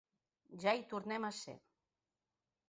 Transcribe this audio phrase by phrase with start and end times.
[0.63, 1.55] Ja hi tornem a ser.